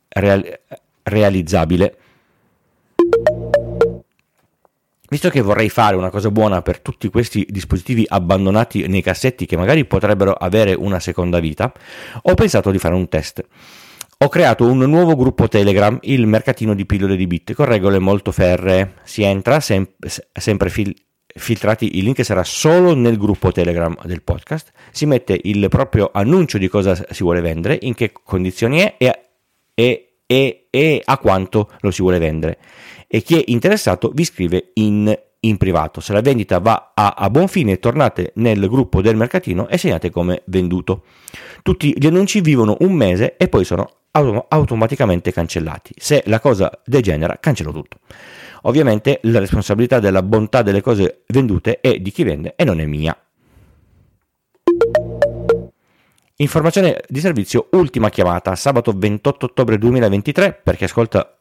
real- 0.10 0.60
realizzabile. 1.04 1.98
Visto 5.10 5.30
che 5.30 5.42
vorrei 5.42 5.70
fare 5.70 5.96
una 5.96 6.10
cosa 6.10 6.30
buona 6.30 6.62
per 6.62 6.80
tutti 6.80 7.08
questi 7.08 7.48
dispositivi 7.50 8.04
abbandonati 8.06 8.88
nei 8.88 9.02
cassetti 9.02 9.46
che 9.46 9.56
magari 9.56 9.86
potrebbero 9.86 10.34
avere 10.34 10.74
una 10.74 11.00
seconda 11.00 11.40
vita, 11.40 11.72
ho 12.24 12.34
pensato 12.34 12.70
di 12.70 12.80
fare 12.80 12.96
un 12.96 13.08
test 13.08 13.46
ho 14.24 14.30
creato 14.30 14.66
un 14.66 14.78
nuovo 14.78 15.18
gruppo 15.18 15.50
Telegram, 15.50 15.98
il 16.04 16.26
mercatino 16.28 16.74
di 16.74 16.86
pillole 16.86 17.18
di 17.18 17.28
bit, 17.28 17.54
con 17.54 17.66
regole 17.66 18.00
molto 18.00 18.32
ferree. 18.32 18.94
Si 19.04 19.22
entra 19.22 19.60
sem- 19.60 19.86
sempre 20.32 20.70
fil- 20.70 20.96
filtrati, 21.28 21.98
il 21.98 22.06
link 22.06 22.24
sarà 22.24 22.46
solo 22.46 22.96
nel 22.96 23.18
gruppo 23.18 23.52
Telegram 23.52 23.94
del 24.06 24.22
podcast. 24.22 24.72
Si 24.92 25.06
mette 25.06 25.38
il 25.44 25.68
proprio 25.68 26.10
annuncio 26.14 26.58
di 26.58 26.70
cosa 26.70 26.96
si 26.96 27.22
vuole 27.22 27.42
vendere, 27.42 27.78
in 27.82 27.96
che 27.96 28.14
condizioni 28.14 28.80
è 28.80 28.96
e, 28.98 29.20
e, 29.74 30.14
e, 30.26 30.68
e 30.70 31.02
a 31.04 31.18
quanto 31.18 31.72
lo 31.82 31.92
si 31.92 32.02
vuole 32.02 32.18
vendere. 32.18 32.60
E 33.08 33.22
chi 33.24 33.38
è 33.38 33.44
interessato 33.48 34.10
vi 34.14 34.24
scrive 34.24 34.70
in 34.76 35.14
in 35.46 35.58
privato. 35.58 36.00
Se 36.00 36.14
la 36.14 36.22
vendita 36.22 36.60
va 36.60 36.94
a, 36.94 37.16
a, 37.18 37.30
buon 37.30 37.50
fine, 37.50 37.78
tornate 37.78 38.32
nel 38.36 38.66
gruppo 38.70 39.02
del 39.02 39.18
mercatino 39.18 39.68
e 39.68 39.78
segnate 39.78 40.10
come 40.10 40.44
venduto. 40.46 41.04
Tutti 41.62 41.94
gli 41.98 42.06
annunci 42.06 42.40
vivono 42.40 42.78
un 42.80 42.94
mese 42.94 43.36
e 43.36 43.50
poi 43.50 43.66
sono 43.66 44.03
autom- 44.14 44.46
automaticamente 44.50 45.32
cancellati. 45.32 45.94
Se 45.98 46.24
la 46.28 46.40
cosa 46.40 46.72
degenera, 46.86 47.38
cancello 47.40 47.72
tutto. 47.72 48.00
Ovviamente 48.64 49.20
la 49.24 49.40
responsabilità 49.40 50.00
della 50.00 50.24
bontà 50.24 50.62
delle 50.62 50.82
cose 50.82 51.24
vendute 51.28 51.80
è 51.82 52.00
di 52.00 52.12
chi 52.12 52.24
vende 52.24 52.54
e 52.56 52.64
non 52.64 52.80
è 52.80 52.86
mia. 52.86 53.18
Informazione 56.38 57.04
di 57.08 57.20
servizio, 57.20 57.68
ultima 57.72 58.10
chiamata, 58.10 58.56
sabato 58.56 58.92
28 58.96 59.46
ottobre 59.46 59.78
2023, 59.78 60.62
per 60.64 60.76
chi 60.76 60.86
ascolta 60.86 61.38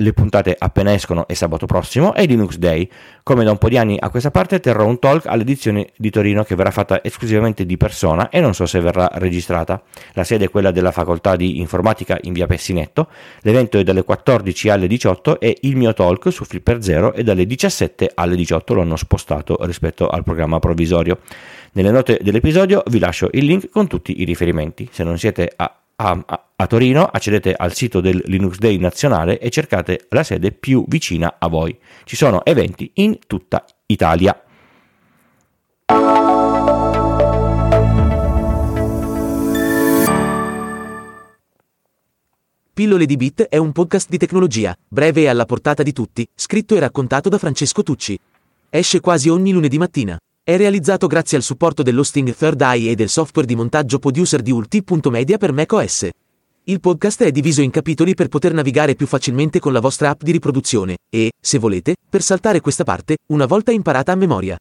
le, 0.00 0.12
puntate 0.12 0.54
appena 0.56 0.92
escono 0.92 1.26
è 1.26 1.34
sabato 1.34 1.66
prossimo 1.66 2.14
è 2.14 2.24
Linux 2.24 2.56
Day. 2.56 2.88
Come 3.22 3.44
da 3.44 3.50
un 3.50 3.58
po' 3.58 3.68
di 3.68 3.76
anni 3.76 3.96
a 3.98 4.10
questa 4.10 4.30
parte 4.30 4.60
terrò 4.60 4.86
un 4.86 4.98
talk 4.98 5.26
all'edizione 5.26 5.88
di 5.96 6.10
Torino 6.10 6.44
che 6.44 6.54
verrà 6.54 6.70
fatta 6.70 7.02
esclusivamente 7.02 7.66
di 7.66 7.76
persona 7.76 8.28
e 8.28 8.40
non 8.40 8.54
so 8.54 8.64
se 8.66 8.80
verrà 8.80 9.10
registrata. 9.14 9.82
La 10.12 10.24
sede 10.24 10.46
è 10.46 10.50
quella 10.50 10.70
della 10.70 10.92
facoltà 10.92 11.34
di 11.34 11.58
informatica 11.58 12.16
in 12.22 12.32
via 12.32 12.46
Pessinetto. 12.46 13.08
L'evento 13.40 13.78
è 13.78 13.82
dalle 13.82 14.04
14 14.04 14.68
alle 14.68 14.86
18 14.86 15.40
e 15.40 15.58
il 15.62 15.76
mio 15.76 15.92
talk 15.92 16.30
su 16.30 16.44
Flipper 16.44 16.82
Zero 16.82 17.12
è 17.12 17.22
dalle 17.22 17.44
17 17.44 18.12
alle 18.14 18.36
18. 18.36 18.74
Lo 18.74 18.82
hanno 18.82 18.96
spostato 18.96 19.58
rispetto 19.62 20.08
al 20.08 20.22
programma 20.22 20.60
provvisorio. 20.60 21.18
Nelle 21.72 21.90
note 21.90 22.18
dell'episodio 22.22 22.82
vi 22.86 22.98
lascio 22.98 23.28
il 23.32 23.44
link 23.44 23.68
con 23.68 23.88
tutti 23.88 24.20
i 24.20 24.24
riferimenti. 24.24 24.88
Se 24.92 25.02
non 25.02 25.18
siete 25.18 25.52
a 25.56 25.72
a, 26.00 26.46
a, 26.56 26.66
Torino, 26.66 27.04
accedete 27.04 27.54
al 27.54 27.74
sito 27.74 28.00
del 28.00 28.22
Linux 28.26 28.58
Day 28.58 28.78
nazionale 28.78 29.38
e 29.38 29.50
cercate 29.50 30.06
la 30.10 30.22
sede 30.22 30.52
più 30.52 30.84
vicina 30.86 31.36
a 31.38 31.48
voi. 31.48 31.76
Ci 32.04 32.14
sono 32.14 32.44
eventi 32.44 32.90
in 32.94 33.18
tutta 33.26 33.64
Italia. 33.86 34.40
Pillole 42.72 43.06
di 43.06 43.16
Bit 43.16 43.42
è 43.42 43.56
un 43.56 43.72
podcast 43.72 44.08
di 44.08 44.18
tecnologia, 44.18 44.76
breve 44.86 45.22
e 45.22 45.28
alla 45.28 45.46
portata 45.46 45.82
di 45.82 45.92
tutti, 45.92 46.28
scritto 46.32 46.76
e 46.76 46.78
raccontato 46.78 47.28
da 47.28 47.38
Francesco 47.38 47.82
Tucci. 47.82 48.16
Esce 48.70 49.00
quasi 49.00 49.28
ogni 49.28 49.50
lunedì 49.50 49.78
mattina. 49.78 50.16
È 50.48 50.56
realizzato 50.56 51.08
grazie 51.08 51.36
al 51.36 51.42
supporto 51.42 51.82
dell'hosting 51.82 52.34
Third 52.34 52.62
Eye 52.62 52.92
e 52.92 52.94
del 52.94 53.10
software 53.10 53.46
di 53.46 53.54
montaggio 53.54 53.98
producer 53.98 54.40
di 54.40 54.50
ulti.media 54.50 55.36
per 55.36 55.52
macOS. 55.52 56.08
Il 56.64 56.80
podcast 56.80 57.22
è 57.22 57.30
diviso 57.30 57.60
in 57.60 57.68
capitoli 57.68 58.14
per 58.14 58.28
poter 58.28 58.54
navigare 58.54 58.94
più 58.94 59.06
facilmente 59.06 59.58
con 59.58 59.74
la 59.74 59.80
vostra 59.80 60.08
app 60.08 60.22
di 60.22 60.32
riproduzione 60.32 60.96
e, 61.10 61.32
se 61.38 61.58
volete, 61.58 61.96
per 62.08 62.22
saltare 62.22 62.62
questa 62.62 62.84
parte, 62.84 63.18
una 63.26 63.44
volta 63.44 63.72
imparata 63.72 64.12
a 64.12 64.14
memoria. 64.14 64.56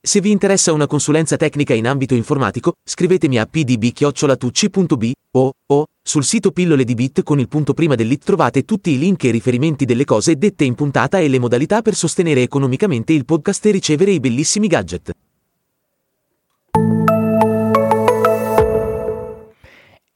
Se 0.00 0.20
vi 0.20 0.32
interessa 0.32 0.72
una 0.72 0.88
consulenza 0.88 1.36
tecnica 1.36 1.72
in 1.72 1.86
ambito 1.86 2.16
informatico, 2.16 2.72
scrivetemi 2.82 3.38
a 3.38 3.46
pdb-tucci.b 3.46 5.12
o, 5.36 5.52
o 5.66 5.86
sul 6.02 6.24
sito 6.24 6.50
pillole 6.50 6.82
di 6.82 6.94
bit 6.94 7.22
con 7.22 7.38
il 7.38 7.46
punto 7.46 7.74
prima 7.74 7.94
dell'it 7.94 8.24
trovate 8.24 8.64
tutti 8.64 8.90
i 8.90 8.98
link 8.98 9.22
e 9.22 9.30
riferimenti 9.30 9.84
delle 9.84 10.04
cose 10.04 10.36
dette 10.36 10.64
in 10.64 10.74
puntata 10.74 11.20
e 11.20 11.28
le 11.28 11.38
modalità 11.38 11.80
per 11.80 11.94
sostenere 11.94 12.42
economicamente 12.42 13.12
il 13.12 13.24
podcast 13.24 13.66
e 13.66 13.70
ricevere 13.70 14.10
i 14.10 14.18
bellissimi 14.18 14.66
gadget. 14.66 15.12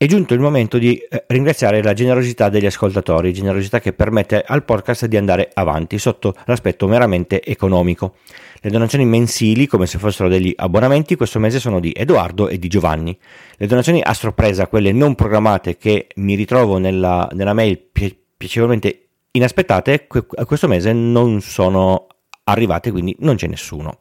È 0.03 0.07
giunto 0.07 0.35
il 0.35 0.41
momento 0.41 0.79
di 0.79 0.97
eh, 0.97 1.23
ringraziare 1.29 1.81
la 1.81 1.93
generosità 1.93 2.49
degli 2.49 2.67
ascoltatori, 2.67 3.33
generosità 3.33 3.79
che 3.79 3.93
permette 3.93 4.43
al 4.45 4.65
podcast 4.65 5.07
di 5.07 5.17
andare 5.17 5.49
avanti 5.55 5.97
sotto 5.97 6.35
l'aspetto 6.47 6.89
meramente 6.89 7.41
economico. 7.41 8.17
Le 8.61 8.71
donazioni 8.71 9.05
mensili, 9.05 9.69
come 9.69 9.87
se 9.87 9.99
fossero 9.99 10.29
degli 10.29 10.53
abbonamenti, 10.57 11.15
questo 11.15 11.39
mese 11.39 11.61
sono 11.61 11.79
di 11.79 11.93
Edoardo 11.95 12.49
e 12.49 12.59
di 12.59 12.67
Giovanni. 12.67 13.17
Le 13.57 13.67
donazioni 13.69 14.03
a 14.03 14.13
sorpresa, 14.13 14.67
quelle 14.67 14.91
non 14.91 15.15
programmate 15.15 15.77
che 15.77 16.09
mi 16.17 16.35
ritrovo 16.35 16.79
nella, 16.79 17.29
nella 17.35 17.53
mail 17.53 17.79
pi- 17.79 18.19
piacevolmente 18.37 19.07
inaspettate, 19.31 20.09
questo 20.09 20.67
mese 20.67 20.93
non 20.93 21.41
sono 21.43 22.09
arrivate, 22.43 22.91
quindi 22.91 23.15
non 23.21 23.37
c'è 23.37 23.47
nessuno. 23.47 24.01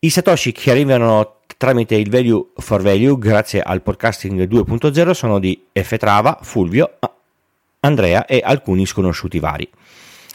I 0.00 0.10
satoshi 0.10 0.50
che 0.50 0.72
arrivano 0.72 1.37
tramite 1.58 1.96
il 1.96 2.08
value 2.08 2.52
for 2.54 2.80
value 2.80 3.18
grazie 3.18 3.60
al 3.60 3.82
podcasting 3.82 4.48
2.0 4.48 5.10
sono 5.10 5.40
di 5.40 5.60
F. 5.72 5.96
Fulvio, 6.42 6.98
Andrea 7.80 8.24
e 8.24 8.40
alcuni 8.42 8.86
sconosciuti 8.86 9.40
vari. 9.40 9.68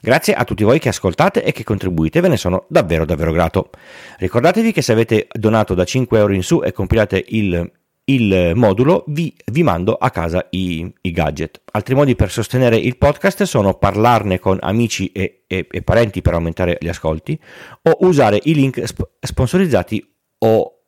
Grazie 0.01 0.33
a 0.33 0.43
tutti 0.43 0.65
voi 0.65 0.79
che 0.79 0.89
ascoltate 0.89 1.41
e 1.41 1.53
che 1.53 1.63
contribuite, 1.63 2.19
ve 2.19 2.27
ne 2.27 2.35
sono 2.35 2.65
davvero 2.67 3.05
davvero 3.05 3.31
grato. 3.31 3.69
Ricordatevi 4.17 4.73
che 4.73 4.81
se 4.81 4.91
avete 4.91 5.27
donato 5.31 5.73
da 5.73 5.85
5 5.85 6.19
euro 6.19 6.33
in 6.33 6.43
su 6.43 6.61
e 6.61 6.73
compilate 6.73 7.23
il 7.29 7.71
il 8.05 8.51
modulo 8.55 9.05
vi, 9.07 9.33
vi 9.45 9.63
mando 9.63 9.93
a 9.93 10.09
casa 10.09 10.47
i, 10.49 10.91
i, 11.01 11.11
gadget. 11.11 11.61
Altri 11.71 11.95
modi 11.95 12.15
per 12.15 12.29
sostenere 12.29 12.75
il 12.75 12.97
podcast 12.97 13.43
sono 13.43 13.75
parlarne 13.75 14.39
con 14.39 14.57
amici 14.59 15.07
e, 15.13 15.43
e, 15.47 15.67
e 15.71 15.81
parenti 15.83 16.21
per 16.21 16.33
aumentare 16.33 16.77
gli 16.81 16.89
ascolti 16.89 17.39
o 17.83 17.97
usare 18.01 18.41
i 18.43 18.53
link 18.53 18.85
sp- 18.85 19.07
sponsorizzati 19.21 20.05
o, 20.39 20.82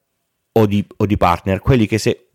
o, 0.57 0.65
di, 0.65 0.85
o 0.97 1.05
di 1.05 1.17
partner, 1.17 1.59
quelli 1.59 1.87
che 1.87 1.97
se 1.97 2.25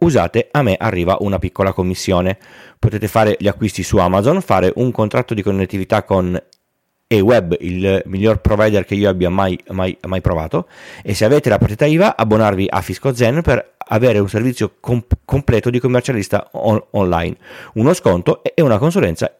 usate 0.00 0.48
a 0.50 0.62
me 0.62 0.76
arriva 0.78 1.16
una 1.20 1.38
piccola 1.38 1.72
commissione. 1.72 2.38
Potete 2.78 3.08
fare 3.08 3.36
gli 3.38 3.48
acquisti 3.48 3.82
su 3.82 3.98
Amazon, 3.98 4.40
fare 4.40 4.72
un 4.76 4.90
contratto 4.90 5.34
di 5.34 5.42
connettività 5.42 6.04
con 6.04 6.40
eWeb, 7.12 7.56
il 7.60 8.02
miglior 8.06 8.40
provider 8.40 8.84
che 8.84 8.94
io 8.94 9.08
abbia 9.08 9.30
mai, 9.30 9.58
mai, 9.70 9.96
mai 10.06 10.20
provato. 10.20 10.68
E 11.02 11.14
se 11.14 11.24
avete 11.24 11.48
la 11.48 11.58
partita 11.58 11.84
IVA, 11.84 12.16
abbonarvi 12.16 12.66
a 12.68 12.80
Fisco 12.80 13.12
Zen 13.14 13.42
per 13.42 13.74
avere 13.88 14.20
un 14.20 14.28
servizio 14.28 14.76
comp- 14.78 15.18
completo 15.24 15.70
di 15.70 15.80
commercialista 15.80 16.48
on- 16.52 16.82
online, 16.92 17.36
uno 17.74 17.92
sconto 17.94 18.42
e 18.44 18.62
una 18.62 18.78
consulenza 18.78 19.34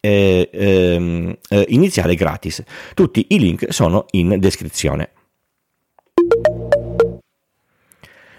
eh, 0.00 0.48
ehm, 0.50 1.36
eh, 1.48 1.66
iniziale 1.68 2.14
gratis. 2.14 2.62
Tutti 2.94 3.26
i 3.28 3.38
link 3.38 3.66
sono 3.68 4.06
in 4.12 4.38
descrizione. 4.40 5.10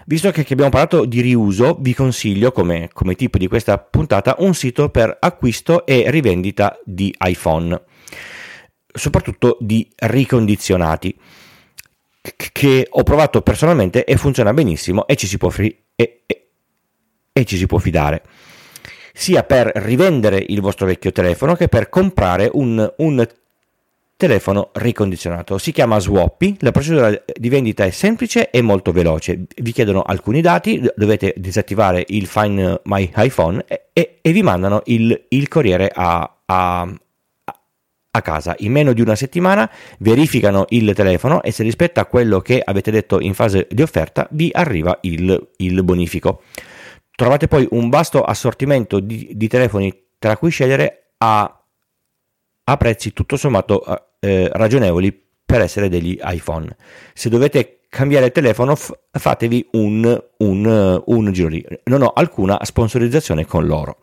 Visto 0.06 0.30
che 0.30 0.46
abbiamo 0.50 0.70
parlato 0.70 1.04
di 1.06 1.20
riuso, 1.20 1.76
vi 1.80 1.94
consiglio 1.94 2.52
come, 2.52 2.90
come 2.92 3.14
tip 3.14 3.36
di 3.38 3.48
questa 3.48 3.78
puntata 3.78 4.36
un 4.38 4.54
sito 4.54 4.90
per 4.90 5.16
acquisto 5.18 5.86
e 5.86 6.10
rivendita 6.10 6.78
di 6.84 7.14
iPhone 7.24 7.80
soprattutto 8.94 9.56
di 9.60 9.90
ricondizionati 9.96 11.18
che 12.52 12.86
ho 12.88 13.02
provato 13.02 13.42
personalmente 13.42 14.04
e 14.04 14.16
funziona 14.16 14.54
benissimo 14.54 15.06
e 15.06 15.16
ci 15.16 15.26
si 15.26 15.36
può, 15.36 15.50
fri- 15.50 15.76
e, 15.96 16.22
e, 16.26 16.46
e 17.32 17.44
ci 17.44 17.56
si 17.56 17.66
può 17.66 17.78
fidare 17.78 18.22
sia 19.12 19.42
per 19.42 19.70
rivendere 19.74 20.44
il 20.48 20.60
vostro 20.60 20.86
vecchio 20.86 21.12
telefono 21.12 21.54
che 21.54 21.68
per 21.68 21.88
comprare 21.88 22.48
un, 22.52 22.92
un 22.98 23.28
telefono 24.16 24.70
ricondizionato. 24.74 25.58
Si 25.58 25.72
chiama 25.72 25.98
Swappy, 25.98 26.56
la 26.60 26.70
procedura 26.70 27.10
di 27.10 27.48
vendita 27.48 27.84
è 27.84 27.90
semplice 27.90 28.50
e 28.50 28.62
molto 28.62 28.92
veloce. 28.92 29.46
Vi 29.56 29.72
chiedono 29.72 30.02
alcuni 30.02 30.40
dati, 30.40 30.82
dovete 30.94 31.34
disattivare 31.36 32.04
il 32.08 32.26
Find 32.26 32.80
My 32.84 33.10
iPhone 33.16 33.64
e, 33.66 33.86
e, 33.92 34.18
e 34.22 34.32
vi 34.32 34.42
mandano 34.42 34.82
il, 34.86 35.26
il 35.28 35.48
corriere 35.48 35.90
a, 35.92 36.36
a, 36.46 36.94
a 38.10 38.22
casa. 38.22 38.54
In 38.58 38.72
meno 38.72 38.92
di 38.92 39.00
una 39.00 39.16
settimana 39.16 39.68
verificano 39.98 40.66
il 40.68 40.94
telefono 40.94 41.42
e 41.42 41.50
se 41.50 41.62
rispetta 41.62 42.06
quello 42.06 42.40
che 42.40 42.62
avete 42.64 42.90
detto 42.90 43.20
in 43.20 43.34
fase 43.34 43.66
di 43.68 43.82
offerta 43.82 44.28
vi 44.30 44.50
arriva 44.52 44.96
il, 45.02 45.50
il 45.56 45.82
bonifico. 45.82 46.42
Trovate 47.16 47.48
poi 47.48 47.66
un 47.70 47.90
vasto 47.90 48.22
assortimento 48.22 49.00
di, 49.00 49.30
di 49.34 49.48
telefoni 49.48 49.92
tra 50.18 50.36
cui 50.36 50.50
scegliere 50.50 51.10
a, 51.18 51.63
a 52.64 52.76
prezzi 52.76 53.12
tutto 53.12 53.36
sommato 53.36 53.84
eh, 54.20 54.48
ragionevoli 54.52 55.22
per 55.44 55.60
essere 55.60 55.88
degli 55.88 56.18
iPhone. 56.22 56.74
Se 57.12 57.28
dovete 57.28 57.80
cambiare 57.88 58.32
telefono 58.32 58.74
f- 58.74 58.92
fatevi 59.12 59.68
un, 59.72 60.22
un, 60.38 61.02
un 61.04 61.32
giro 61.32 61.48
lì. 61.48 61.64
Non 61.84 62.02
ho 62.02 62.12
alcuna 62.14 62.58
sponsorizzazione 62.62 63.46
con 63.46 63.66
loro. 63.66 63.98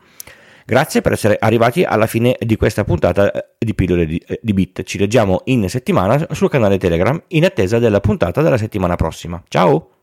Grazie 0.65 1.01
per 1.01 1.12
essere 1.13 1.38
arrivati 1.39 1.84
alla 1.84 2.06
fine 2.06 2.38
di 2.39 2.56
questa 2.56 2.84
puntata 2.86 3.32
eh, 3.32 3.46
di 3.58 3.74
pillole 3.74 4.06
di, 4.06 4.24
eh, 4.25 4.39
di 4.41 4.53
Bit. 4.53 4.84
Ci 4.84 4.98
leggiamo 4.98 5.41
in 5.46 5.68
settimana 5.68 6.27
sul 6.32 6.50
canale 6.50 6.77
Telegram 6.77 7.22
in 7.30 7.44
attesa 7.44 7.80
della 7.80 8.00
puntata 8.00 8.41
della 8.41 8.58
settimana 8.58 8.96
prossima. 8.96 9.44
Ciao! 9.48 10.00